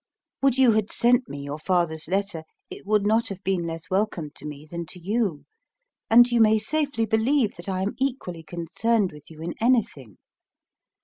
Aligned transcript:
Would 0.41 0.57
you 0.57 0.71
had 0.71 0.91
sent 0.91 1.29
me 1.29 1.41
your 1.43 1.59
father's 1.59 2.07
letter, 2.07 2.43
it 2.71 2.87
would 2.87 3.05
not 3.05 3.27
have 3.27 3.43
been 3.43 3.67
less 3.67 3.91
welcome 3.91 4.31
to 4.33 4.47
me 4.47 4.65
than 4.65 4.87
to 4.87 4.99
you; 4.99 5.45
and 6.09 6.31
you 6.31 6.41
may 6.41 6.57
safely 6.57 7.05
believe 7.05 7.55
that 7.57 7.69
I 7.69 7.83
am 7.83 7.93
equally 7.99 8.41
concerned 8.41 9.11
with 9.11 9.29
you 9.29 9.43
in 9.43 9.53
anything. 9.61 10.17